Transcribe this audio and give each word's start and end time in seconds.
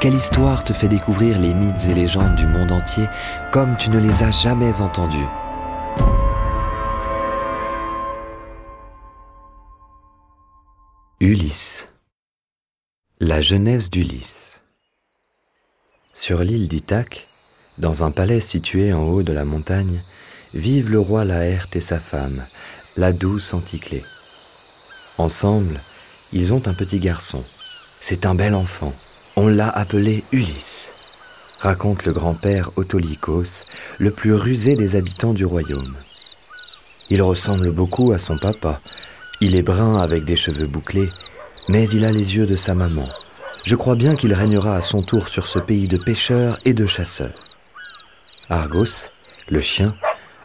Quelle 0.00 0.14
histoire 0.14 0.64
te 0.64 0.72
fait 0.72 0.88
découvrir 0.88 1.38
les 1.38 1.52
mythes 1.52 1.84
et 1.84 1.92
légendes 1.92 2.34
du 2.34 2.46
monde 2.46 2.72
entier 2.72 3.06
comme 3.52 3.76
tu 3.76 3.90
ne 3.90 3.98
les 3.98 4.22
as 4.22 4.30
jamais 4.30 4.80
entendus 4.80 5.26
Ulysse 11.20 11.86
La 13.20 13.42
jeunesse 13.42 13.90
d'Ulysse 13.90 14.62
Sur 16.14 16.44
l'île 16.44 16.68
d'Ithaque, 16.68 17.26
dans 17.76 18.02
un 18.02 18.10
palais 18.10 18.40
situé 18.40 18.94
en 18.94 19.02
haut 19.02 19.22
de 19.22 19.34
la 19.34 19.44
montagne, 19.44 20.00
vivent 20.54 20.90
le 20.90 20.98
roi 20.98 21.26
Laerte 21.26 21.76
et 21.76 21.82
sa 21.82 21.98
femme, 21.98 22.42
la 22.96 23.12
douce 23.12 23.52
Anticlée. 23.52 24.04
Ensemble, 25.18 25.78
ils 26.32 26.54
ont 26.54 26.66
un 26.68 26.72
petit 26.72 27.00
garçon. 27.00 27.44
C'est 28.00 28.24
un 28.24 28.34
bel 28.34 28.54
enfant. 28.54 28.94
On 29.42 29.48
l'a 29.48 29.70
appelé 29.70 30.22
Ulysse, 30.32 30.90
raconte 31.60 32.04
le 32.04 32.12
grand-père 32.12 32.72
Autolycos, 32.76 33.64
le 33.96 34.10
plus 34.10 34.34
rusé 34.34 34.76
des 34.76 34.96
habitants 34.96 35.32
du 35.32 35.46
royaume. 35.46 35.94
Il 37.08 37.22
ressemble 37.22 37.70
beaucoup 37.70 38.12
à 38.12 38.18
son 38.18 38.36
papa. 38.36 38.80
Il 39.40 39.56
est 39.56 39.62
brun 39.62 39.98
avec 39.98 40.26
des 40.26 40.36
cheveux 40.36 40.66
bouclés, 40.66 41.08
mais 41.70 41.88
il 41.88 42.04
a 42.04 42.10
les 42.12 42.36
yeux 42.36 42.46
de 42.46 42.54
sa 42.54 42.74
maman. 42.74 43.08
Je 43.64 43.76
crois 43.76 43.94
bien 43.94 44.14
qu'il 44.14 44.34
régnera 44.34 44.76
à 44.76 44.82
son 44.82 45.00
tour 45.00 45.28
sur 45.28 45.46
ce 45.46 45.58
pays 45.58 45.88
de 45.88 45.96
pêcheurs 45.96 46.58
et 46.66 46.74
de 46.74 46.86
chasseurs. 46.86 47.32
Argos, 48.50 49.08
le 49.48 49.62
chien, 49.62 49.94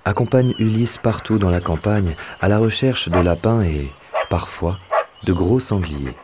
accompagne 0.05 0.55
Ulysse 0.57 0.99
partout 0.99 1.38
dans 1.38 1.51
la 1.51 1.59
campagne 1.59 2.16
à 2.39 2.47
la 2.47 2.59
recherche 2.59 3.09
de 3.09 3.19
lapins 3.19 3.61
et, 3.61 3.91
parfois, 4.29 4.79
de 5.25 5.33
gros 5.33 5.59
sangliers. 5.59 6.16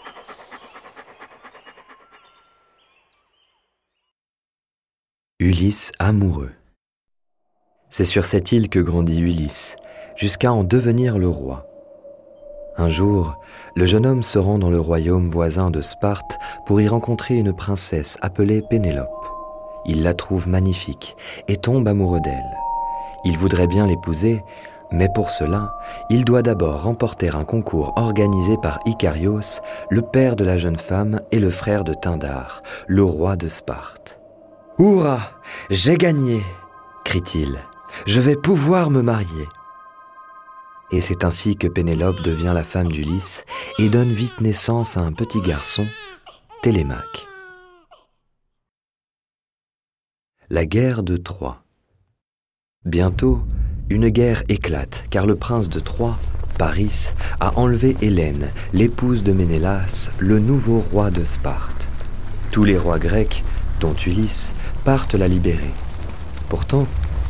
Ulysse 5.51 5.91
amoureux. 5.99 6.53
C'est 7.89 8.05
sur 8.05 8.23
cette 8.23 8.53
île 8.53 8.69
que 8.69 8.79
grandit 8.79 9.19
Ulysse, 9.19 9.75
jusqu'à 10.15 10.53
en 10.53 10.63
devenir 10.63 11.17
le 11.17 11.27
roi. 11.27 11.67
Un 12.77 12.89
jour, 12.89 13.35
le 13.75 13.85
jeune 13.85 14.05
homme 14.05 14.23
se 14.23 14.39
rend 14.39 14.59
dans 14.59 14.69
le 14.69 14.79
royaume 14.79 15.27
voisin 15.27 15.69
de 15.69 15.81
Sparte 15.81 16.39
pour 16.65 16.79
y 16.79 16.87
rencontrer 16.87 17.35
une 17.35 17.51
princesse 17.51 18.17
appelée 18.21 18.61
Pénélope. 18.61 19.09
Il 19.85 20.03
la 20.03 20.13
trouve 20.13 20.47
magnifique 20.47 21.17
et 21.49 21.57
tombe 21.57 21.85
amoureux 21.85 22.21
d'elle. 22.21 22.57
Il 23.25 23.37
voudrait 23.37 23.67
bien 23.67 23.87
l'épouser, 23.87 24.45
mais 24.89 25.09
pour 25.13 25.31
cela, 25.31 25.73
il 26.09 26.23
doit 26.23 26.43
d'abord 26.43 26.83
remporter 26.83 27.27
un 27.27 27.43
concours 27.43 27.91
organisé 27.97 28.55
par 28.55 28.79
Icarios, 28.85 29.59
le 29.89 30.01
père 30.01 30.37
de 30.37 30.45
la 30.45 30.57
jeune 30.57 30.79
femme 30.79 31.19
et 31.33 31.39
le 31.39 31.49
frère 31.49 31.83
de 31.83 31.93
Tyndare, 31.93 32.63
le 32.87 33.03
roi 33.03 33.35
de 33.35 33.49
Sparte. 33.49 34.20
Hurrah 34.81 35.39
J'ai 35.69 35.95
gagné 35.95 36.41
crie-t-il. 37.05 37.59
Je 38.07 38.19
vais 38.19 38.35
pouvoir 38.35 38.89
me 38.89 39.03
marier. 39.03 39.47
Et 40.91 41.01
c'est 41.01 41.23
ainsi 41.23 41.55
que 41.55 41.67
Pénélope 41.67 42.23
devient 42.23 42.53
la 42.55 42.63
femme 42.63 42.91
d'Ulysse 42.91 43.43
et 43.77 43.89
donne 43.89 44.11
vite 44.11 44.41
naissance 44.41 44.97
à 44.97 45.01
un 45.01 45.11
petit 45.11 45.39
garçon, 45.39 45.85
Télémaque. 46.63 47.27
La 50.49 50.65
guerre 50.65 51.03
de 51.03 51.15
Troie. 51.15 51.61
Bientôt, 52.83 53.41
une 53.91 54.09
guerre 54.09 54.41
éclate 54.49 55.03
car 55.11 55.27
le 55.27 55.35
prince 55.35 55.69
de 55.69 55.79
Troie, 55.79 56.17
Paris, 56.57 57.09
a 57.39 57.55
enlevé 57.59 57.95
Hélène, 58.01 58.49
l'épouse 58.73 59.21
de 59.21 59.31
Ménélas, 59.31 60.09
le 60.17 60.39
nouveau 60.39 60.79
roi 60.79 61.11
de 61.11 61.23
Sparte. 61.23 61.87
Tous 62.49 62.63
les 62.63 62.79
rois 62.79 62.99
grecs, 62.99 63.43
dont 63.81 63.93
Ulysse, 63.93 64.51
partent 64.85 65.15
la 65.15 65.27
libérer. 65.27 65.71
Pourtant, 66.47 66.87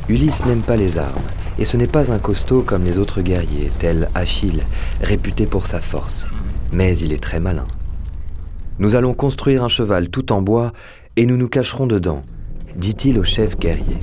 Ulysse 0.10 0.46
n'aime 0.46 0.62
pas 0.62 0.76
les 0.76 0.98
armes, 0.98 1.24
et 1.58 1.66
ce 1.66 1.78
n'est 1.78 1.88
pas 1.88 2.12
un 2.12 2.20
costaud 2.20 2.62
comme 2.62 2.84
les 2.84 2.98
autres 2.98 3.22
guerriers, 3.22 3.72
tel 3.80 4.10
Achille, 4.14 4.64
réputé 5.02 5.46
pour 5.46 5.66
sa 5.66 5.80
force, 5.80 6.28
mais 6.72 6.98
il 6.98 7.14
est 7.14 7.24
très 7.24 7.40
malin. 7.40 7.68
Nous 8.80 8.96
allons 8.96 9.14
construire 9.14 9.64
un 9.64 9.68
cheval 9.70 10.10
tout 10.10 10.32
en 10.32 10.42
bois, 10.42 10.74
et 11.16 11.26
nous 11.26 11.38
nous 11.38 11.50
cacherons 11.50 11.88
dedans, 11.88 12.24
dit-il 12.76 13.18
au 13.18 13.24
chef 13.24 13.58
guerrier. 13.58 13.98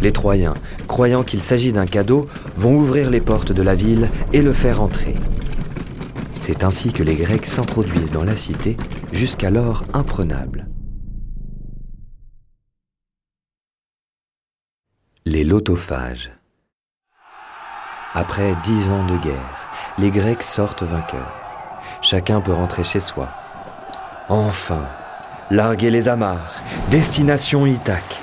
Les 0.00 0.12
Troyens, 0.12 0.54
croyant 0.88 1.22
qu'il 1.22 1.42
s'agit 1.42 1.72
d'un 1.72 1.86
cadeau, 1.86 2.26
vont 2.56 2.76
ouvrir 2.76 3.10
les 3.10 3.20
portes 3.20 3.52
de 3.52 3.62
la 3.62 3.74
ville 3.74 4.08
et 4.32 4.42
le 4.42 4.52
faire 4.52 4.82
entrer. 4.82 5.14
C'est 6.40 6.62
ainsi 6.62 6.92
que 6.92 7.02
les 7.02 7.14
Grecs 7.14 7.46
s'introduisent 7.46 8.10
dans 8.10 8.24
la 8.24 8.36
cité, 8.36 8.76
jusqu'alors 9.12 9.84
imprenable. 9.94 10.68
Les 15.26 15.42
lotophages. 15.42 16.30
Après 18.12 18.54
dix 18.62 18.90
ans 18.90 19.06
de 19.06 19.16
guerre, 19.16 19.70
les 19.96 20.10
Grecs 20.10 20.42
sortent 20.42 20.82
vainqueurs. 20.82 21.32
Chacun 22.02 22.42
peut 22.42 22.52
rentrer 22.52 22.84
chez 22.84 23.00
soi. 23.00 23.30
Enfin, 24.28 24.86
larguer 25.50 25.88
les 25.88 26.08
amarres, 26.08 26.60
destination 26.90 27.64
Ithaque. 27.64 28.20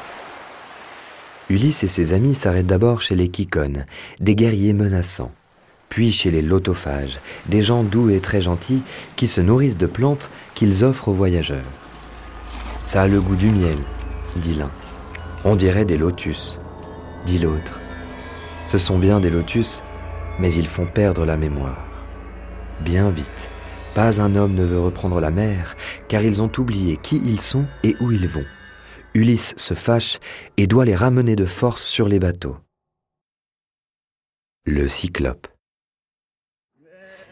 Ulysse 1.50 1.84
et 1.84 1.88
ses 1.88 2.13
amis 2.13 2.35
s'arrêtent 2.35 2.67
d'abord 2.67 3.01
chez 3.01 3.16
les 3.16 3.29
Kikones, 3.29 3.88
des 4.19 4.35
guerriers 4.35 4.73
menaçants, 4.73 5.31
puis 5.89 6.12
chez 6.12 6.29
les 6.29 6.44
lotophages, 6.44 7.19
des 7.47 7.63
gens 7.63 7.81
doux 7.81 8.12
et 8.12 8.19
très 8.19 8.44
gentils 8.44 8.83
qui 9.16 9.28
se 9.28 9.41
nourrissent 9.41 9.75
de 9.75 9.88
plantes 9.88 10.29
qu'ils 10.53 10.85
offrent 10.85 11.07
aux 11.07 11.13
voyageurs. 11.13 11.66
Ça 12.85 13.01
a 13.01 13.07
le 13.07 13.22
goût 13.22 13.35
du 13.35 13.50
miel, 13.50 13.79
dit 14.35 14.53
l'un. 14.53 14.69
On 15.44 15.56
dirait 15.56 15.85
des 15.85 15.97
lotus 15.97 16.59
dit 17.25 17.39
l'autre. 17.39 17.79
Ce 18.65 18.77
sont 18.77 18.99
bien 18.99 19.19
des 19.19 19.29
lotus, 19.29 19.81
mais 20.39 20.53
ils 20.53 20.67
font 20.67 20.85
perdre 20.85 21.25
la 21.25 21.37
mémoire. 21.37 21.85
Bien 22.81 23.09
vite, 23.09 23.49
pas 23.93 24.21
un 24.21 24.35
homme 24.35 24.53
ne 24.53 24.63
veut 24.63 24.79
reprendre 24.79 25.19
la 25.19 25.31
mer, 25.31 25.75
car 26.07 26.23
ils 26.23 26.41
ont 26.41 26.51
oublié 26.57 26.97
qui 26.97 27.17
ils 27.17 27.41
sont 27.41 27.65
et 27.83 27.95
où 27.99 28.11
ils 28.11 28.27
vont. 28.27 28.45
Ulysse 29.13 29.53
se 29.57 29.73
fâche 29.73 30.19
et 30.57 30.67
doit 30.67 30.85
les 30.85 30.95
ramener 30.95 31.35
de 31.35 31.45
force 31.45 31.83
sur 31.83 32.07
les 32.07 32.19
bateaux. 32.19 32.57
Le 34.65 34.88
Cyclope. 34.88 35.47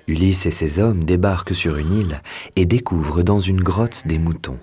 Ulysse 0.08 0.48
et 0.48 0.52
ses 0.52 0.80
hommes 0.80 1.06
débarquent 1.06 1.56
sur 1.56 1.78
une 1.78 1.94
île 1.94 2.22
et 2.56 2.66
découvrent 2.66 3.22
dans 3.22 3.40
une 3.40 3.62
grotte 3.62 4.08
des 4.08 4.18
moutons. 4.18 4.60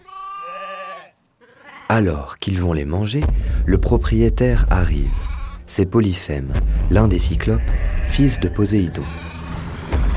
Alors 1.88 2.38
qu'ils 2.38 2.60
vont 2.60 2.72
les 2.72 2.84
manger, 2.84 3.22
le 3.64 3.78
propriétaire 3.78 4.66
arrive. 4.70 5.12
C'est 5.68 5.86
Polyphème, 5.86 6.52
l'un 6.90 7.06
des 7.06 7.20
cyclopes, 7.20 7.60
fils 8.02 8.40
de 8.40 8.48
Poséidon. 8.48 9.04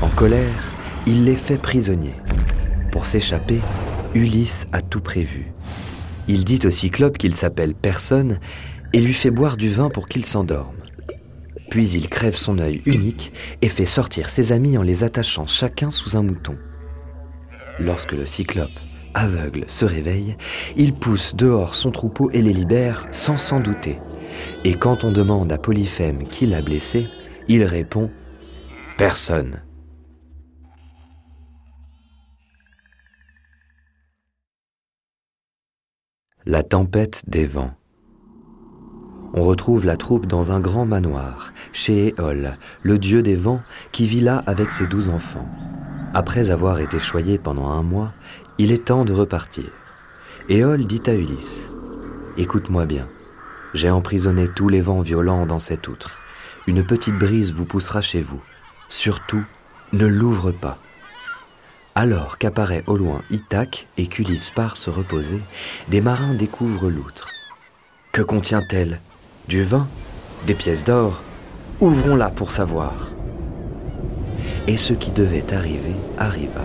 En 0.02 0.08
colère, 0.08 0.72
il 1.06 1.24
les 1.24 1.36
fait 1.36 1.58
prisonniers. 1.58 2.16
Pour 2.90 3.06
s'échapper, 3.06 3.60
Ulysse 4.14 4.66
a 4.72 4.82
tout 4.82 5.00
prévu. 5.00 5.52
Il 6.26 6.44
dit 6.44 6.60
au 6.64 6.70
cyclope 6.70 7.18
qu'il 7.18 7.34
s'appelle 7.36 7.74
Personne 7.74 8.40
et 8.92 9.00
lui 9.00 9.14
fait 9.14 9.30
boire 9.30 9.56
du 9.56 9.68
vin 9.68 9.90
pour 9.90 10.08
qu'il 10.08 10.26
s'endorme. 10.26 10.74
Puis 11.70 11.90
il 11.90 12.08
crève 12.08 12.36
son 12.36 12.58
œil 12.58 12.82
unique 12.84 13.32
et 13.62 13.68
fait 13.68 13.86
sortir 13.86 14.30
ses 14.30 14.50
amis 14.50 14.76
en 14.76 14.82
les 14.82 15.04
attachant 15.04 15.46
chacun 15.46 15.92
sous 15.92 16.16
un 16.16 16.22
mouton. 16.22 16.56
Lorsque 17.78 18.12
le 18.12 18.26
cyclope 18.26 18.70
aveugle, 19.14 19.64
se 19.66 19.84
réveille, 19.84 20.36
il 20.76 20.94
pousse 20.94 21.34
dehors 21.34 21.74
son 21.74 21.90
troupeau 21.90 22.30
et 22.30 22.42
les 22.42 22.52
libère 22.52 23.06
sans 23.10 23.38
s'en 23.38 23.60
douter. 23.60 23.98
Et 24.64 24.74
quand 24.74 25.04
on 25.04 25.12
demande 25.12 25.52
à 25.52 25.58
Polyphème 25.58 26.26
qui 26.28 26.46
l'a 26.46 26.62
blessé, 26.62 27.06
il 27.48 27.64
répond⁇ 27.64 28.06
Personne⁇ 28.96 29.54
La 36.46 36.62
tempête 36.62 37.22
des 37.28 37.44
vents. 37.44 37.74
On 39.34 39.42
retrouve 39.44 39.86
la 39.86 39.96
troupe 39.96 40.26
dans 40.26 40.50
un 40.50 40.58
grand 40.58 40.86
manoir, 40.86 41.52
chez 41.72 42.08
Éole, 42.08 42.56
le 42.82 42.98
dieu 42.98 43.22
des 43.22 43.36
vents, 43.36 43.60
qui 43.92 44.06
vit 44.06 44.20
là 44.20 44.42
avec 44.46 44.70
ses 44.70 44.86
douze 44.86 45.10
enfants. 45.10 45.46
Après 46.12 46.50
avoir 46.50 46.80
été 46.80 46.98
choyé 46.98 47.38
pendant 47.38 47.68
un 47.68 47.82
mois, 47.82 48.12
il 48.58 48.72
est 48.72 48.86
temps 48.86 49.04
de 49.04 49.12
repartir. 49.12 49.66
Éole 50.48 50.84
dit 50.84 51.02
à 51.06 51.14
Ulysse 51.14 51.70
Écoute-moi 52.36 52.84
bien. 52.84 53.06
J'ai 53.74 53.90
emprisonné 53.90 54.48
tous 54.48 54.68
les 54.68 54.80
vents 54.80 55.02
violents 55.02 55.46
dans 55.46 55.60
cette 55.60 55.86
outre. 55.86 56.18
Une 56.66 56.84
petite 56.84 57.16
brise 57.16 57.52
vous 57.52 57.64
poussera 57.64 58.00
chez 58.00 58.22
vous. 58.22 58.42
Surtout, 58.88 59.44
ne 59.92 60.06
l'ouvre 60.06 60.50
pas. 60.50 60.78
Alors 61.94 62.38
qu'apparaît 62.38 62.82
au 62.88 62.96
loin 62.96 63.22
Ithaque 63.30 63.86
et 63.96 64.08
qu'Ulysse 64.08 64.50
part 64.50 64.76
se 64.76 64.90
reposer, 64.90 65.40
des 65.88 66.00
marins 66.00 66.34
découvrent 66.34 66.90
l'outre. 66.90 67.28
Que 68.10 68.22
contient-elle? 68.22 69.00
Du 69.46 69.62
vin? 69.62 69.86
Des 70.48 70.54
pièces 70.54 70.82
d'or? 70.82 71.22
Ouvrons-la 71.80 72.30
pour 72.30 72.50
savoir. 72.50 73.09
Et 74.66 74.76
ce 74.76 74.92
qui 74.92 75.10
devait 75.10 75.52
arriver 75.52 75.94
arriva. 76.18 76.64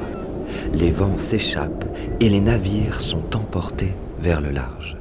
Les 0.73 0.91
vents 0.91 1.17
s'échappent 1.17 1.85
et 2.19 2.29
les 2.29 2.39
navires 2.39 3.01
sont 3.01 3.35
emportés 3.35 3.93
vers 4.19 4.41
le 4.41 4.51
large. 4.51 4.97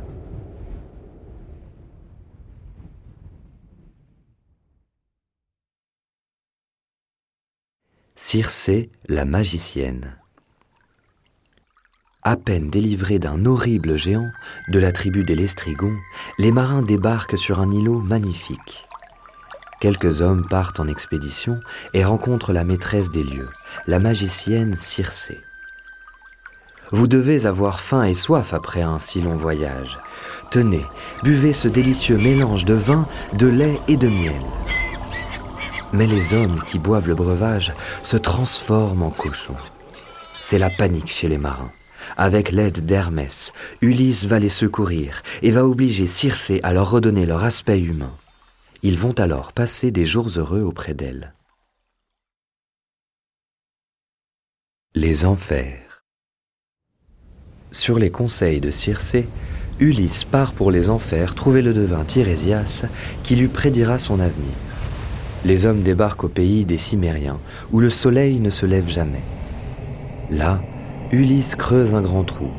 Circé, 8.17 8.91
la 9.07 9.25
magicienne. 9.25 10.17
À 12.23 12.37
peine 12.37 12.71
délivrés 12.71 13.19
d'un 13.19 13.45
horrible 13.45 13.99
géant 13.99 14.31
de 14.69 14.79
la 14.79 14.93
tribu 14.93 15.25
des 15.25 15.35
Lestrigons, 15.35 15.95
les 16.39 16.53
marins 16.53 16.83
débarquent 16.83 17.39
sur 17.39 17.61
un 17.61 17.71
îlot 17.71 18.01
magnifique. 18.01 18.87
Quelques 19.85 20.23
hommes 20.23 20.47
partent 20.49 20.81
en 20.81 20.89
expédition 20.89 21.61
et 21.93 22.07
rencontrent 22.07 22.55
la 22.55 22.65
maîtresse 22.65 23.11
des 23.11 23.23
lieux, 23.23 23.51
la 23.87 23.99
magicienne 23.99 24.79
Circé. 24.81 25.39
Vous 26.91 27.07
devez 27.07 27.45
avoir 27.45 27.81
faim 27.81 28.05
et 28.05 28.15
soif 28.15 28.55
après 28.55 28.81
un 28.81 28.99
si 28.99 29.21
long 29.21 29.37
voyage. 29.37 29.99
Tenez, 30.51 30.87
buvez 31.23 31.53
ce 31.53 31.69
délicieux 31.69 32.17
mélange 32.17 32.65
de 32.65 32.73
vin, 32.73 33.07
de 33.35 33.47
lait 33.47 33.79
et 33.87 33.99
de 33.99 34.09
miel. 34.09 34.41
Mais 35.93 36.07
les 36.07 36.33
hommes 36.33 36.63
qui 36.67 36.79
boivent 36.79 37.09
le 37.09 37.15
breuvage 37.15 37.75
se 38.03 38.17
transforment 38.17 39.03
en 39.03 39.11
cochons. 39.11 39.59
C'est 40.41 40.59
la 40.59 40.71
panique 40.71 41.13
chez 41.13 41.29
les 41.29 41.37
marins. 41.37 41.73
Avec 42.17 42.53
l'aide 42.53 42.87
d'Hermès, 42.87 43.53
Ulysse 43.83 44.25
va 44.25 44.39
les 44.39 44.49
secourir 44.49 45.23
et 45.43 45.51
va 45.51 45.67
obliger 45.67 46.07
Circé 46.07 46.61
à 46.63 46.73
leur 46.73 46.91
redonner 46.91 47.27
leur 47.27 47.45
aspect 47.45 47.81
humain. 47.81 48.15
Ils 48.87 48.99
vont 48.99 49.19
alors 49.19 49.53
passer 49.53 49.91
des 49.91 50.05
jours 50.05 50.29
heureux 50.37 50.61
auprès 50.61 50.93
d'elle. 50.93 51.33
Les 54.95 55.25
enfers. 55.25 56.05
Sur 57.73 57.99
les 57.99 58.11
conseils 58.11 58.61
de 58.61 58.71
Circé, 58.71 59.27
Ulysse 59.81 60.25
part 60.25 60.53
pour 60.53 60.71
les 60.71 60.91
enfers 60.91 61.35
trouver 61.35 61.63
le 61.63 61.73
devin 61.73 62.05
Tirésias 62.05 62.85
qui 63.23 63.37
lui 63.37 63.49
prédira 63.49 63.99
son 63.99 64.21
avenir. 64.21 64.53
Les 65.47 65.65
hommes 65.65 65.83
débarquent 65.83 66.25
au 66.25 66.29
pays 66.29 66.67
des 66.67 66.77
Cimériens, 66.77 67.41
où 67.73 67.81
le 67.81 67.89
soleil 67.89 68.39
ne 68.39 68.51
se 68.51 68.67
lève 68.67 68.91
jamais. 68.91 69.25
Là, 70.31 70.61
Ulysse 71.11 71.55
creuse 71.55 71.95
un 71.95 72.03
grand 72.03 72.25
trou, 72.25 72.51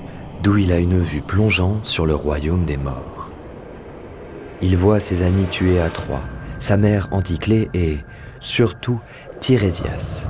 d'où 0.41 0.57
il 0.57 0.71
a 0.71 0.79
une 0.79 1.03
vue 1.03 1.21
plongeante 1.21 1.85
sur 1.85 2.07
le 2.07 2.15
royaume 2.15 2.65
des 2.65 2.77
morts. 2.77 3.14
Il 4.61 4.77
voit 4.77 4.99
ses 4.99 5.21
amis 5.21 5.47
tués 5.47 5.81
à 5.81 5.89
Troie, 5.89 6.21
sa 6.59 6.77
mère 6.77 7.07
Anticlée 7.11 7.69
et, 7.73 7.97
surtout, 8.39 8.99
Tirésias. 9.39 10.25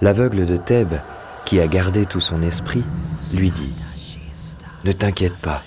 L'aveugle 0.00 0.46
de 0.46 0.56
Thèbes, 0.56 0.98
qui 1.44 1.60
a 1.60 1.68
gardé 1.68 2.06
tout 2.06 2.20
son 2.20 2.42
esprit, 2.42 2.82
lui 3.34 3.50
dit 3.50 3.72
Ne 4.84 4.92
t'inquiète 4.92 5.36
pas, 5.36 5.62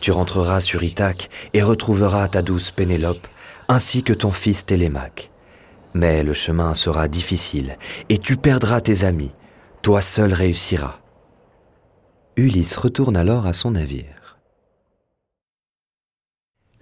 tu 0.00 0.10
rentreras 0.10 0.60
sur 0.60 0.82
Ithaque 0.82 1.30
et 1.54 1.62
retrouveras 1.62 2.28
ta 2.28 2.42
douce 2.42 2.72
Pénélope, 2.72 3.26
ainsi 3.68 4.02
que 4.02 4.12
ton 4.12 4.32
fils 4.32 4.66
Télémaque. 4.66 5.30
Mais 5.94 6.22
le 6.22 6.32
chemin 6.32 6.74
sera 6.74 7.08
difficile, 7.08 7.78
et 8.08 8.18
tu 8.18 8.36
perdras 8.36 8.80
tes 8.80 9.04
amis, 9.04 9.32
toi 9.82 10.02
seul 10.02 10.32
réussiras. 10.32 10.98
Ulysse 12.36 12.76
retourne 12.76 13.16
alors 13.16 13.46
à 13.46 13.52
son 13.52 13.70
navire. 13.70 14.25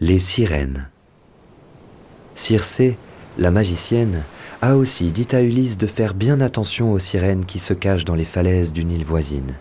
Les 0.01 0.19
sirènes. 0.19 0.89
Circé, 2.35 2.97
la 3.39 3.53
magicienne, 3.53 4.23
a 4.61 4.77
aussi 4.77 5.13
dit 5.13 5.29
à 5.31 5.41
Ulysse 5.41 5.79
de 5.79 5.87
faire 5.87 6.15
bien 6.15 6.41
attention 6.41 6.93
aux 6.93 6.99
sirènes 6.99 7.45
qui 7.45 7.61
se 7.61 7.75
cachent 7.75 8.05
dans 8.05 8.17
les 8.17 8.25
falaises 8.25 8.73
d'une 8.73 8.91
île 8.91 9.05
voisine. 9.05 9.55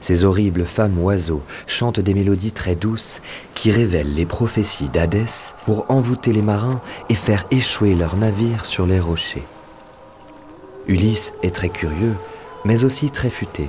Ces 0.00 0.24
horribles 0.24 0.64
femmes 0.64 0.98
oiseaux 0.98 1.42
chantent 1.68 2.00
des 2.00 2.14
mélodies 2.14 2.50
très 2.50 2.74
douces 2.74 3.20
qui 3.54 3.70
révèlent 3.70 4.12
les 4.12 4.26
prophéties 4.26 4.88
d'Hadès 4.88 5.54
pour 5.66 5.88
envoûter 5.88 6.32
les 6.32 6.42
marins 6.42 6.80
et 7.08 7.14
faire 7.14 7.46
échouer 7.52 7.94
leurs 7.94 8.16
navires 8.16 8.64
sur 8.64 8.86
les 8.86 8.98
rochers. 8.98 9.44
Ulysse 10.88 11.32
est 11.44 11.54
très 11.54 11.68
curieux 11.68 12.14
mais 12.64 12.82
aussi 12.82 13.10
très 13.10 13.30
futé. 13.30 13.68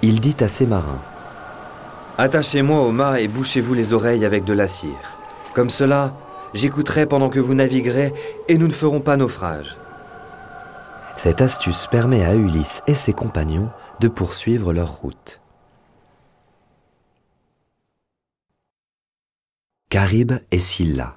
Il 0.00 0.20
dit 0.20 0.36
à 0.40 0.48
ses 0.48 0.64
marins 0.64 1.02
Attachez-moi 2.16 2.80
au 2.80 2.90
mât 2.90 3.20
et 3.20 3.28
bouchez-vous 3.28 3.74
les 3.74 3.92
oreilles 3.92 4.24
avec 4.24 4.44
de 4.44 4.54
la 4.54 4.66
cire. 4.66 5.15
Comme 5.56 5.70
cela, 5.70 6.14
j'écouterai 6.52 7.06
pendant 7.06 7.30
que 7.30 7.40
vous 7.40 7.54
naviguerez 7.54 8.12
et 8.46 8.58
nous 8.58 8.66
ne 8.66 8.74
ferons 8.74 9.00
pas 9.00 9.16
naufrage. 9.16 9.74
Cette 11.16 11.40
astuce 11.40 11.86
permet 11.90 12.26
à 12.26 12.34
Ulysse 12.34 12.82
et 12.86 12.94
ses 12.94 13.14
compagnons 13.14 13.70
de 13.98 14.08
poursuivre 14.08 14.74
leur 14.74 14.98
route. 14.98 15.40
Caribe 19.88 20.40
et 20.50 20.60
Scylla 20.60 21.16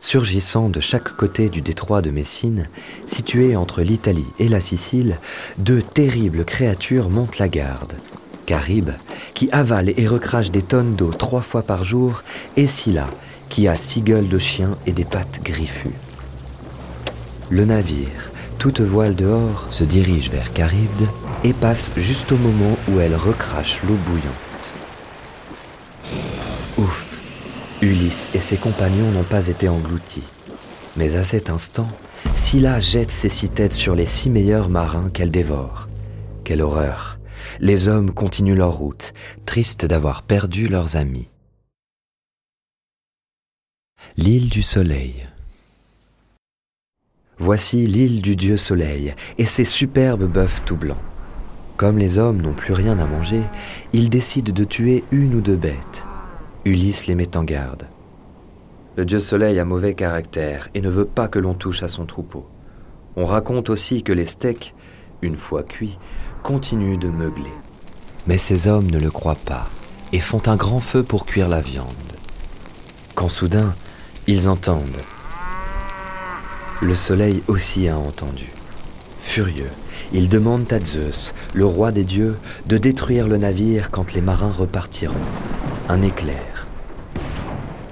Surgissant 0.00 0.70
de 0.70 0.80
chaque 0.80 1.14
côté 1.14 1.50
du 1.50 1.60
détroit 1.60 2.00
de 2.00 2.10
Messine, 2.10 2.66
situé 3.06 3.56
entre 3.56 3.82
l'Italie 3.82 4.24
et 4.38 4.48
la 4.48 4.62
Sicile, 4.62 5.18
deux 5.58 5.82
terribles 5.82 6.46
créatures 6.46 7.10
montent 7.10 7.38
la 7.38 7.48
garde. 7.48 7.92
Caribe, 8.44 8.90
qui 9.34 9.48
avale 9.50 9.92
et 9.96 10.06
recrache 10.06 10.50
des 10.50 10.62
tonnes 10.62 10.94
d'eau 10.94 11.12
trois 11.12 11.42
fois 11.42 11.62
par 11.62 11.84
jour, 11.84 12.22
et 12.56 12.68
Scylla, 12.68 13.08
qui 13.48 13.68
a 13.68 13.76
six 13.76 14.02
gueules 14.02 14.28
de 14.28 14.38
chien 14.38 14.76
et 14.86 14.92
des 14.92 15.04
pattes 15.04 15.40
griffues. 15.42 15.94
Le 17.50 17.64
navire, 17.64 18.30
toute 18.58 18.80
voile 18.80 19.14
dehors, 19.14 19.66
se 19.70 19.84
dirige 19.84 20.30
vers 20.30 20.48
Charybde 20.56 21.08
et 21.44 21.52
passe 21.52 21.90
juste 21.96 22.32
au 22.32 22.36
moment 22.36 22.76
où 22.88 23.00
elle 23.00 23.14
recrache 23.14 23.80
l'eau 23.86 23.96
bouillante. 24.06 24.24
Ouf 26.78 27.04
Ulysse 27.82 28.28
et 28.34 28.40
ses 28.40 28.56
compagnons 28.56 29.10
n'ont 29.10 29.24
pas 29.24 29.48
été 29.48 29.68
engloutis. 29.68 30.24
Mais 30.96 31.16
à 31.16 31.24
cet 31.24 31.50
instant, 31.50 31.88
Scylla 32.36 32.80
jette 32.80 33.10
ses 33.10 33.28
six 33.28 33.48
têtes 33.48 33.74
sur 33.74 33.94
les 33.94 34.06
six 34.06 34.30
meilleurs 34.30 34.68
marins 34.68 35.10
qu'elle 35.12 35.30
dévore. 35.30 35.88
Quelle 36.44 36.62
horreur 36.62 37.13
Les 37.60 37.88
hommes 37.88 38.12
continuent 38.12 38.56
leur 38.56 38.74
route, 38.76 39.12
tristes 39.46 39.86
d'avoir 39.86 40.22
perdu 40.22 40.68
leurs 40.68 40.96
amis. 40.96 41.28
L'île 44.16 44.48
du 44.48 44.62
Soleil 44.62 45.26
Voici 47.38 47.86
l'île 47.86 48.22
du 48.22 48.36
dieu 48.36 48.56
Soleil 48.56 49.14
et 49.38 49.46
ses 49.46 49.64
superbes 49.64 50.30
bœufs 50.30 50.62
tout 50.64 50.76
blancs. 50.76 51.02
Comme 51.76 51.98
les 51.98 52.18
hommes 52.18 52.40
n'ont 52.40 52.52
plus 52.52 52.72
rien 52.72 52.98
à 53.00 53.06
manger, 53.06 53.42
ils 53.92 54.08
décident 54.08 54.52
de 54.52 54.64
tuer 54.64 55.02
une 55.10 55.34
ou 55.34 55.40
deux 55.40 55.56
bêtes. 55.56 56.04
Ulysse 56.64 57.08
les 57.08 57.16
met 57.16 57.36
en 57.36 57.42
garde. 57.42 57.88
Le 58.96 59.04
dieu 59.04 59.18
soleil 59.18 59.58
a 59.58 59.64
mauvais 59.64 59.94
caractère 59.94 60.68
et 60.74 60.80
ne 60.80 60.88
veut 60.88 61.04
pas 61.04 61.26
que 61.26 61.40
l'on 61.40 61.54
touche 61.54 61.82
à 61.82 61.88
son 61.88 62.06
troupeau. 62.06 62.46
On 63.16 63.24
raconte 63.24 63.68
aussi 63.68 64.04
que 64.04 64.12
les 64.12 64.26
steaks, 64.26 64.72
une 65.20 65.36
fois 65.36 65.64
cuits, 65.64 65.98
continuent 66.44 66.98
de 66.98 67.08
meugler. 67.08 67.52
Mais 68.28 68.38
ces 68.38 68.68
hommes 68.68 68.88
ne 68.88 69.00
le 69.00 69.10
croient 69.10 69.34
pas 69.34 69.68
et 70.12 70.20
font 70.20 70.42
un 70.46 70.54
grand 70.54 70.78
feu 70.78 71.02
pour 71.02 71.26
cuire 71.26 71.48
la 71.48 71.60
viande. 71.60 71.88
Quand 73.16 73.28
soudain, 73.28 73.74
ils 74.28 74.48
entendent. 74.48 75.02
Le 76.80 76.94
soleil 76.94 77.42
aussi 77.48 77.88
a 77.88 77.98
entendu. 77.98 78.52
Furieux, 79.18 79.72
ils 80.12 80.28
demandent 80.28 80.72
à 80.72 80.78
Zeus, 80.78 81.34
le 81.52 81.66
roi 81.66 81.90
des 81.90 82.04
dieux, 82.04 82.36
de 82.66 82.78
détruire 82.78 83.26
le 83.26 83.38
navire 83.38 83.90
quand 83.90 84.12
les 84.12 84.20
marins 84.20 84.52
repartiront. 84.52 85.14
Un 85.88 86.02
éclair 86.02 86.54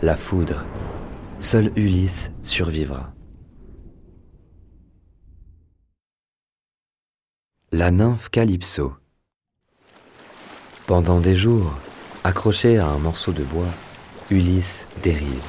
la 0.03 0.17
foudre. 0.17 0.65
Seul 1.39 1.71
Ulysse 1.77 2.31
survivra. 2.43 3.13
La 7.75 7.91
nymphe 7.91 8.29
Calypso. 8.29 8.93
Pendant 10.87 11.21
des 11.21 11.35
jours, 11.35 11.75
accroché 12.23 12.77
à 12.77 12.87
un 12.87 12.99
morceau 12.99 13.33
de 13.33 13.43
bois, 13.43 13.73
Ulysse 14.31 14.87
dérive. 15.03 15.41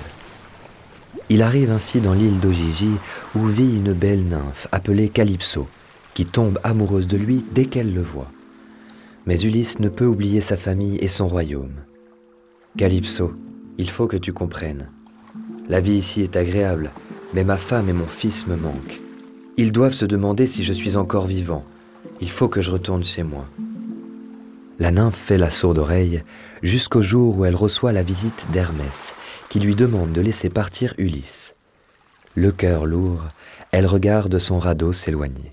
Il 1.27 1.41
arrive 1.41 1.69
ainsi 1.69 1.99
dans 1.99 2.13
l'île 2.13 2.39
d'Ogigi 2.39 2.91
où 3.35 3.45
vit 3.47 3.75
une 3.75 3.91
belle 3.91 4.23
nymphe 4.23 4.69
appelée 4.71 5.09
Calypso, 5.09 5.67
qui 6.13 6.25
tombe 6.25 6.61
amoureuse 6.63 7.07
de 7.07 7.17
lui 7.17 7.43
dès 7.51 7.65
qu'elle 7.65 7.93
le 7.93 8.03
voit. 8.03 8.31
Mais 9.25 9.41
Ulysse 9.41 9.79
ne 9.79 9.89
peut 9.89 10.05
oublier 10.05 10.39
sa 10.39 10.55
famille 10.55 10.99
et 11.01 11.09
son 11.09 11.27
royaume. 11.27 11.75
Calypso, 12.77 13.33
il 13.77 13.89
faut 13.89 14.07
que 14.07 14.15
tu 14.15 14.31
comprennes. 14.31 14.87
La 15.67 15.81
vie 15.81 15.97
ici 15.97 16.21
est 16.21 16.37
agréable, 16.37 16.91
mais 17.33 17.43
ma 17.43 17.57
femme 17.57 17.89
et 17.89 17.93
mon 17.93 18.07
fils 18.07 18.47
me 18.47 18.55
manquent. 18.55 19.01
Ils 19.57 19.73
doivent 19.73 19.91
se 19.91 20.05
demander 20.05 20.47
si 20.47 20.63
je 20.63 20.71
suis 20.71 20.95
encore 20.95 21.27
vivant. 21.27 21.65
Il 22.23 22.31
faut 22.31 22.47
que 22.47 22.61
je 22.61 22.71
retourne 22.71 23.03
chez 23.03 23.21
moi. 23.21 23.45
La 24.79 24.91
nymphe 24.91 25.17
fait 25.17 25.37
la 25.37 25.49
sourde 25.49 25.77
oreille 25.77 26.23
jusqu'au 26.61 27.01
jour 27.01 27.37
où 27.37 27.43
elle 27.43 27.53
reçoit 27.53 27.91
la 27.91 28.01
visite 28.01 28.45
d'Hermès, 28.53 29.13
qui 29.49 29.59
lui 29.59 29.75
demande 29.75 30.13
de 30.13 30.21
laisser 30.21 30.49
partir 30.49 30.93
Ulysse. 30.97 31.53
Le 32.33 32.53
cœur 32.53 32.85
lourd, 32.85 33.23
elle 33.71 33.85
regarde 33.85 34.39
son 34.39 34.57
radeau 34.57 34.93
s'éloigner. 34.93 35.51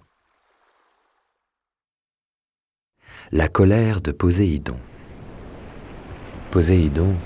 La 3.32 3.48
colère 3.48 4.00
de 4.00 4.12
Poséidon. 4.12 4.78
Poséidon, 6.52 7.16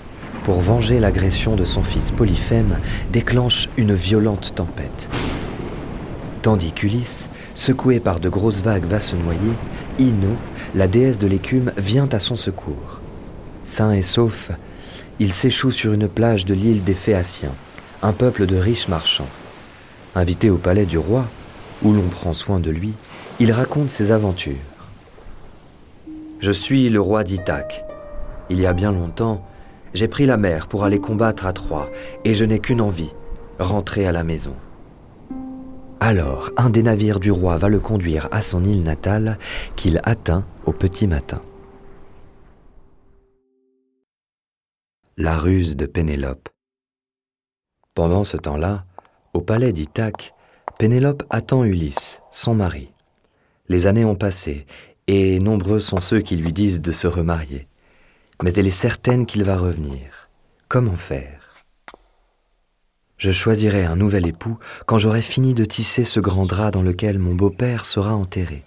pour 0.44 0.62
venger 0.62 1.00
l'agression 1.00 1.54
de 1.54 1.66
son 1.66 1.82
fils 1.82 2.12
Polyphème, 2.12 2.78
déclenche 3.12 3.68
une 3.76 3.92
violente 3.92 4.54
tempête. 4.54 5.06
Tandis 6.40 6.72
qu'Ulysse, 6.72 7.28
secoué 7.54 8.00
par 8.00 8.20
de 8.20 8.28
grosses 8.28 8.60
vagues, 8.60 8.84
va 8.84 9.00
se 9.00 9.16
noyer, 9.16 9.52
Ino, 9.98 10.36
la 10.74 10.88
déesse 10.88 11.18
de 11.18 11.26
l'écume, 11.26 11.72
vient 11.76 12.08
à 12.12 12.20
son 12.20 12.36
secours. 12.36 13.00
Sain 13.66 13.92
et 13.92 14.02
sauf, 14.02 14.50
il 15.20 15.32
s'échoue 15.32 15.70
sur 15.70 15.92
une 15.92 16.08
plage 16.08 16.44
de 16.44 16.54
l'île 16.54 16.82
des 16.82 16.94
Phéaciens, 16.94 17.54
un 18.02 18.12
peuple 18.12 18.46
de 18.46 18.56
riches 18.56 18.88
marchands. 18.88 19.28
Invité 20.14 20.50
au 20.50 20.56
palais 20.56 20.86
du 20.86 20.98
roi, 20.98 21.26
où 21.82 21.92
l'on 21.92 22.08
prend 22.08 22.34
soin 22.34 22.60
de 22.60 22.70
lui, 22.70 22.92
il 23.40 23.52
raconte 23.52 23.90
ses 23.90 24.10
aventures. 24.10 24.54
Je 26.40 26.50
suis 26.50 26.90
le 26.90 27.00
roi 27.00 27.24
d'Ithaque. 27.24 27.82
Il 28.50 28.60
y 28.60 28.66
a 28.66 28.72
bien 28.72 28.92
longtemps, 28.92 29.44
j'ai 29.94 30.08
pris 30.08 30.26
la 30.26 30.36
mer 30.36 30.66
pour 30.66 30.84
aller 30.84 30.98
combattre 30.98 31.46
à 31.46 31.52
Troie, 31.52 31.88
et 32.24 32.34
je 32.34 32.44
n'ai 32.44 32.58
qu'une 32.58 32.80
envie, 32.80 33.10
rentrer 33.58 34.06
à 34.06 34.12
la 34.12 34.24
maison. 34.24 34.54
Alors 36.06 36.50
un 36.58 36.68
des 36.68 36.82
navires 36.82 37.18
du 37.18 37.30
roi 37.30 37.56
va 37.56 37.70
le 37.70 37.80
conduire 37.80 38.28
à 38.30 38.42
son 38.42 38.62
île 38.62 38.82
natale, 38.82 39.38
qu'il 39.74 40.02
atteint 40.04 40.44
au 40.66 40.72
petit 40.72 41.06
matin. 41.06 41.40
La 45.16 45.38
ruse 45.38 45.76
de 45.76 45.86
Pénélope. 45.86 46.50
Pendant 47.94 48.24
ce 48.24 48.36
temps-là, 48.36 48.84
au 49.32 49.40
palais 49.40 49.72
d'Ithaque, 49.72 50.34
Pénélope 50.78 51.22
attend 51.30 51.64
Ulysse, 51.64 52.20
son 52.30 52.54
mari. 52.54 52.92
Les 53.70 53.86
années 53.86 54.04
ont 54.04 54.14
passé, 54.14 54.66
et 55.06 55.38
nombreux 55.38 55.80
sont 55.80 56.00
ceux 56.00 56.20
qui 56.20 56.36
lui 56.36 56.52
disent 56.52 56.82
de 56.82 56.92
se 56.92 57.06
remarier 57.06 57.66
mais 58.42 58.52
elle 58.52 58.66
est 58.66 58.70
certaine 58.70 59.24
qu'il 59.24 59.42
va 59.42 59.56
revenir. 59.56 60.28
Comment 60.68 60.96
faire? 60.96 61.43
Je 63.16 63.30
choisirai 63.30 63.84
un 63.84 63.96
nouvel 63.96 64.26
époux 64.26 64.58
quand 64.86 64.98
j'aurai 64.98 65.22
fini 65.22 65.54
de 65.54 65.64
tisser 65.64 66.04
ce 66.04 66.20
grand 66.20 66.46
drap 66.46 66.70
dans 66.72 66.82
lequel 66.82 67.18
mon 67.18 67.34
beau-père 67.34 67.86
sera 67.86 68.14
enterré. 68.14 68.64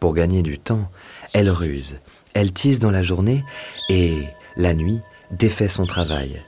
Pour 0.00 0.14
gagner 0.14 0.42
du 0.42 0.58
temps, 0.58 0.90
elle 1.32 1.50
ruse, 1.50 2.00
elle 2.34 2.52
tisse 2.52 2.78
dans 2.78 2.90
la 2.90 3.02
journée 3.02 3.44
et, 3.88 4.26
la 4.56 4.74
nuit, 4.74 5.00
défait 5.30 5.68
son 5.68 5.86
travail. 5.86 6.40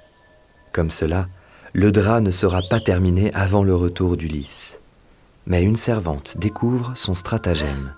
Comme 0.73 0.91
cela, 0.91 1.27
le 1.73 1.93
drap 1.93 2.21
ne 2.21 2.31
sera 2.31 2.63
pas 2.69 2.81
terminé 2.81 3.33
avant 3.35 3.63
le 3.63 3.75
retour 3.75 4.17
d'Ulysse. 4.17 4.77
Mais 5.47 5.63
une 5.63 5.77
servante 5.77 6.37
découvre 6.39 6.95
son 6.97 7.15
stratagème. 7.15 7.93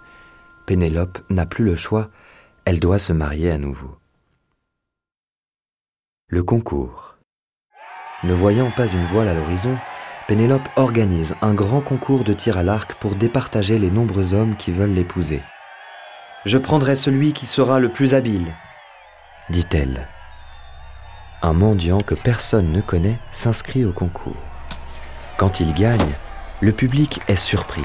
Pénélope 0.66 1.18
n'a 1.30 1.46
plus 1.46 1.64
le 1.64 1.76
choix, 1.76 2.08
elle 2.64 2.80
doit 2.80 2.98
se 2.98 3.12
marier 3.12 3.50
à 3.50 3.58
nouveau. 3.58 3.96
Le 6.28 6.42
concours. 6.42 7.15
Ne 8.25 8.32
voyant 8.32 8.70
pas 8.70 8.87
une 8.87 9.04
voile 9.06 9.28
à 9.28 9.35
l'horizon, 9.35 9.76
Pénélope 10.26 10.68
organise 10.76 11.37
un 11.42 11.54
grand 11.54 11.80
concours 11.80 12.25
de 12.25 12.32
tir 12.32 12.58
à 12.58 12.62
l'arc 12.62 12.94
pour 12.94 13.14
départager 13.14 13.78
les 13.78 13.90
nombreux 13.90 14.35
hommes 14.35 14.56
qui 14.56 14.73
veulent 14.73 14.94
l'épouser. 14.94 15.42
Je 16.46 16.58
prendrai 16.58 16.96
celui 16.96 17.32
qui 17.32 17.46
sera 17.46 17.78
le 17.78 17.90
plus 17.90 18.14
habile, 18.14 18.54
dit-elle. 19.50 20.08
Un 21.42 21.52
mendiant 21.52 21.99
que 21.99 22.14
personne 22.14 22.73
ne 22.73 22.80
connaît 22.80 23.18
s'inscrit 23.30 23.85
au 23.85 23.92
concours. 23.92 24.37
Quand 25.37 25.61
il 25.61 25.75
gagne, 25.75 26.14
le 26.61 26.73
public 26.73 27.20
est 27.28 27.37
surpris. 27.37 27.82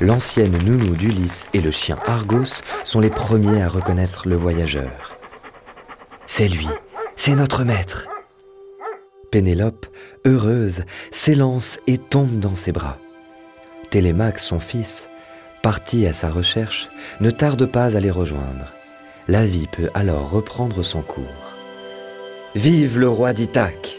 L'ancienne 0.00 0.56
nounou 0.64 0.94
d'Ulysse 0.94 1.46
et 1.54 1.62
le 1.62 1.70
chien 1.70 1.96
Argos 2.06 2.60
sont 2.84 3.00
les 3.00 3.10
premiers 3.10 3.62
à 3.62 3.68
reconnaître 3.68 4.28
le 4.28 4.36
voyageur. 4.36 5.16
C'est 6.26 6.48
lui, 6.48 6.68
c'est 7.16 7.34
notre 7.34 7.64
maître. 7.64 8.06
Pénélope, 9.36 9.84
heureuse, 10.24 10.80
s'élance 11.12 11.78
et 11.86 11.98
tombe 11.98 12.40
dans 12.40 12.54
ses 12.54 12.72
bras. 12.72 12.96
Télémaque, 13.90 14.38
son 14.38 14.60
fils, 14.60 15.10
parti 15.62 16.06
à 16.06 16.14
sa 16.14 16.30
recherche, 16.30 16.88
ne 17.20 17.28
tarde 17.28 17.66
pas 17.66 17.94
à 17.94 18.00
les 18.00 18.10
rejoindre. 18.10 18.72
La 19.28 19.44
vie 19.44 19.66
peut 19.70 19.90
alors 19.92 20.30
reprendre 20.30 20.82
son 20.82 21.02
cours. 21.02 21.52
Vive 22.54 22.98
le 22.98 23.10
roi 23.10 23.34
d'Ithaque 23.34 23.98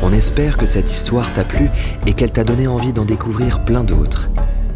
On 0.00 0.12
espère 0.12 0.58
que 0.58 0.66
cette 0.66 0.92
histoire 0.92 1.34
t'a 1.34 1.42
plu 1.42 1.68
et 2.06 2.12
qu'elle 2.12 2.30
t'a 2.30 2.44
donné 2.44 2.68
envie 2.68 2.92
d'en 2.92 3.04
découvrir 3.04 3.64
plein 3.64 3.82
d'autres. 3.82 4.30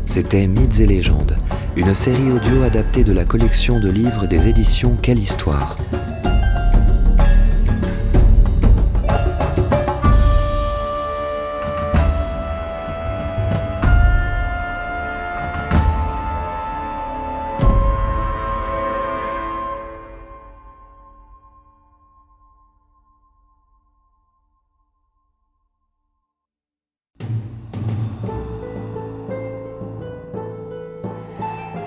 C'était 0.07 0.47
Mythes 0.47 0.81
et 0.81 0.87
légendes, 0.87 1.37
une 1.77 1.95
série 1.95 2.31
audio 2.31 2.63
adaptée 2.63 3.05
de 3.05 3.13
la 3.13 3.25
collection 3.25 3.81
de 3.81 3.91
livres 3.91 4.27
des 4.27 4.49
éditions 4.49 4.97
Quelle 5.03 5.19
Histoire. 5.19 5.77